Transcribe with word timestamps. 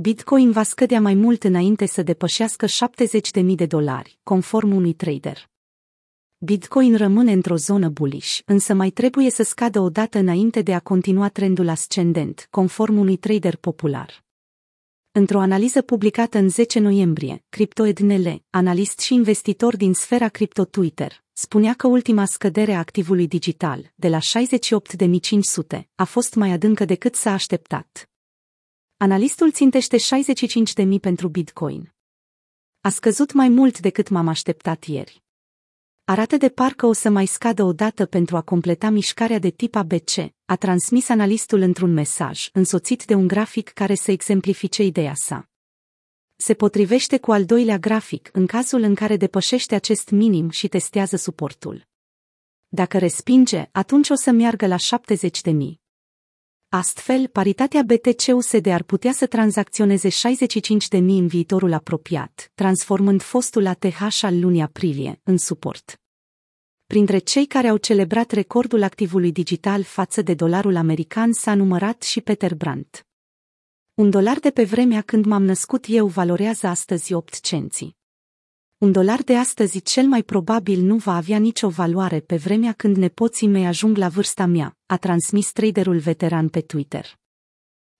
Bitcoin 0.00 0.50
va 0.50 0.62
scădea 0.62 1.00
mai 1.00 1.14
mult 1.14 1.44
înainte 1.44 1.86
să 1.86 2.02
depășească 2.02 2.66
70.000 2.66 3.44
de 3.54 3.66
dolari, 3.66 4.18
conform 4.22 4.74
unui 4.74 4.92
trader. 4.92 5.50
Bitcoin 6.38 6.96
rămâne 6.96 7.32
într-o 7.32 7.56
zonă 7.56 7.88
bullish, 7.88 8.38
însă 8.44 8.74
mai 8.74 8.90
trebuie 8.90 9.30
să 9.30 9.42
scadă 9.42 9.80
o 9.80 9.90
dată 9.90 10.18
înainte 10.18 10.62
de 10.62 10.74
a 10.74 10.80
continua 10.80 11.28
trendul 11.28 11.68
ascendent, 11.68 12.46
conform 12.50 12.98
unui 12.98 13.16
trader 13.16 13.56
popular. 13.56 14.24
Într-o 15.12 15.40
analiză 15.40 15.82
publicată 15.82 16.38
în 16.38 16.48
10 16.48 16.78
noiembrie, 16.78 17.44
CryptoEdNL, 17.48 18.42
analist 18.50 18.98
și 18.98 19.14
investitor 19.14 19.76
din 19.76 19.94
sfera 19.94 20.28
cripto 20.28 20.64
Twitter, 20.64 21.24
spunea 21.32 21.74
că 21.74 21.86
ultima 21.86 22.24
scădere 22.24 22.72
a 22.72 22.78
activului 22.78 23.26
digital, 23.26 23.92
de 23.94 24.08
la 24.08 24.18
68.500, 24.18 25.82
a 25.94 26.04
fost 26.04 26.34
mai 26.34 26.50
adâncă 26.50 26.84
decât 26.84 27.14
s-a 27.14 27.32
așteptat. 27.32 28.08
Analistul 29.00 29.52
țintește 29.52 29.96
65.000 29.96 31.00
pentru 31.00 31.28
Bitcoin. 31.28 31.94
A 32.80 32.88
scăzut 32.88 33.32
mai 33.32 33.48
mult 33.48 33.80
decât 33.80 34.08
m-am 34.08 34.28
așteptat 34.28 34.84
ieri. 34.84 35.22
Arată 36.04 36.36
de 36.36 36.48
parcă 36.48 36.86
o 36.86 36.92
să 36.92 37.10
mai 37.10 37.26
scadă 37.26 37.62
o 37.62 37.72
dată 37.72 38.06
pentru 38.06 38.36
a 38.36 38.40
completa 38.40 38.90
mișcarea 38.90 39.38
de 39.38 39.50
tip 39.50 39.74
ABC, 39.74 40.10
a 40.44 40.56
transmis 40.56 41.08
analistul 41.08 41.60
într-un 41.60 41.92
mesaj, 41.92 42.48
însoțit 42.52 43.04
de 43.04 43.14
un 43.14 43.26
grafic 43.26 43.68
care 43.68 43.94
să 43.94 44.10
exemplifice 44.10 44.82
ideea 44.82 45.14
sa. 45.14 45.50
Se 46.36 46.54
potrivește 46.54 47.18
cu 47.18 47.32
al 47.32 47.44
doilea 47.44 47.78
grafic 47.78 48.30
în 48.32 48.46
cazul 48.46 48.82
în 48.82 48.94
care 48.94 49.16
depășește 49.16 49.74
acest 49.74 50.10
minim 50.10 50.50
și 50.50 50.68
testează 50.68 51.16
suportul. 51.16 51.86
Dacă 52.68 52.98
respinge, 52.98 53.68
atunci 53.72 54.10
o 54.10 54.14
să 54.14 54.30
meargă 54.30 54.66
la 54.66 54.76
70 54.76 55.40
de 55.40 55.50
mii. 55.50 55.80
Astfel, 56.70 57.26
paritatea 57.26 57.82
BTC-USD 57.82 58.66
ar 58.66 58.82
putea 58.82 59.12
să 59.12 59.26
tranzacționeze 59.26 60.08
65 60.08 60.88
de 60.88 60.98
mii 60.98 61.18
în 61.18 61.26
viitorul 61.26 61.72
apropiat, 61.72 62.50
transformând 62.54 63.22
fostul 63.22 63.66
ATH 63.66 64.18
al 64.20 64.40
lunii 64.40 64.60
aprilie 64.60 65.20
în 65.22 65.38
suport. 65.38 66.00
Printre 66.86 67.18
cei 67.18 67.46
care 67.46 67.68
au 67.68 67.76
celebrat 67.76 68.30
recordul 68.30 68.82
activului 68.82 69.32
digital 69.32 69.82
față 69.82 70.22
de 70.22 70.34
dolarul 70.34 70.76
american 70.76 71.32
s-a 71.32 71.54
numărat 71.54 72.02
și 72.02 72.20
Peter 72.20 72.54
Brandt. 72.54 73.06
Un 73.94 74.10
dolar 74.10 74.38
de 74.38 74.50
pe 74.50 74.64
vremea 74.64 75.00
când 75.00 75.24
m-am 75.24 75.44
născut 75.44 75.84
eu 75.88 76.06
valorează 76.06 76.66
astăzi 76.66 77.12
8 77.12 77.40
cenți. 77.40 77.97
Un 78.78 78.92
dolar 78.92 79.22
de 79.22 79.36
astăzi 79.36 79.80
cel 79.80 80.06
mai 80.06 80.22
probabil 80.22 80.80
nu 80.80 80.96
va 80.96 81.16
avea 81.16 81.38
nicio 81.38 81.68
valoare 81.68 82.20
pe 82.20 82.36
vremea 82.36 82.72
când 82.72 82.96
nepoții 82.96 83.48
mei 83.48 83.66
ajung 83.66 83.96
la 83.96 84.08
vârsta 84.08 84.46
mea, 84.46 84.76
a 84.86 84.96
transmis 84.96 85.52
traderul 85.52 85.98
veteran 85.98 86.48
pe 86.48 86.60
Twitter. 86.60 87.18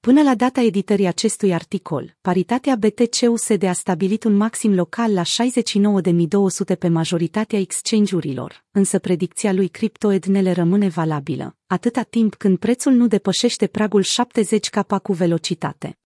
Până 0.00 0.22
la 0.22 0.34
data 0.34 0.60
editării 0.60 1.06
acestui 1.06 1.54
articol, 1.54 2.16
paritatea 2.20 2.76
BTC-USD 2.76 3.62
a 3.62 3.72
stabilit 3.72 4.24
un 4.24 4.36
maxim 4.36 4.74
local 4.74 5.12
la 5.12 5.22
69.200 5.22 6.78
pe 6.78 6.88
majoritatea 6.88 7.58
exchange-urilor, 7.58 8.64
însă 8.70 8.98
predicția 8.98 9.52
lui 9.52 9.68
CryptoEdnele 9.68 10.52
rămâne 10.52 10.88
valabilă, 10.88 11.56
atâta 11.66 12.02
timp 12.02 12.34
când 12.34 12.58
prețul 12.58 12.92
nu 12.92 13.06
depășește 13.06 13.66
pragul 13.66 14.04
70k 14.04 15.02
cu 15.02 15.12
velocitate. 15.12 15.98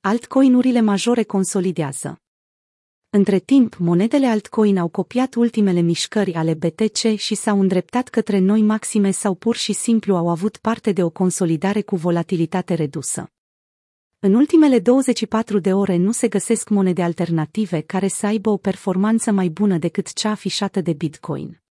Altcoinurile 0.00 0.80
majore 0.80 1.22
consolidează. 1.22 2.20
Între 3.10 3.38
timp, 3.38 3.74
monedele 3.74 4.26
altcoin 4.26 4.78
au 4.78 4.88
copiat 4.88 5.34
ultimele 5.34 5.80
mișcări 5.80 6.34
ale 6.34 6.54
BTC 6.54 7.16
și 7.16 7.34
s-au 7.34 7.60
îndreptat 7.60 8.08
către 8.08 8.38
noi 8.38 8.62
maxime 8.62 9.10
sau 9.10 9.34
pur 9.34 9.56
și 9.56 9.72
simplu 9.72 10.16
au 10.16 10.28
avut 10.28 10.56
parte 10.56 10.92
de 10.92 11.02
o 11.02 11.10
consolidare 11.10 11.82
cu 11.82 11.96
volatilitate 11.96 12.74
redusă. 12.74 13.30
În 14.18 14.34
ultimele 14.34 14.78
24 14.78 15.58
de 15.58 15.72
ore 15.72 15.96
nu 15.96 16.12
se 16.12 16.28
găsesc 16.28 16.68
monede 16.68 17.02
alternative 17.02 17.80
care 17.80 18.08
să 18.08 18.26
aibă 18.26 18.50
o 18.50 18.56
performanță 18.56 19.30
mai 19.30 19.48
bună 19.48 19.78
decât 19.78 20.12
cea 20.12 20.30
afișată 20.30 20.80
de 20.80 20.92
Bitcoin. 20.92 21.62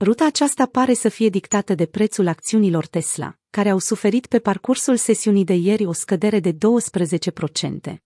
Ruta 0.00 0.26
aceasta 0.26 0.66
pare 0.66 0.94
să 0.94 1.08
fie 1.08 1.28
dictată 1.28 1.74
de 1.74 1.86
prețul 1.86 2.26
acțiunilor 2.26 2.86
Tesla, 2.86 3.36
care 3.50 3.68
au 3.68 3.78
suferit 3.78 4.26
pe 4.26 4.38
parcursul 4.38 4.96
sesiunii 4.96 5.44
de 5.44 5.54
ieri 5.54 5.86
o 5.86 5.92
scădere 5.92 6.40
de 6.40 6.52
12%. 6.52 8.05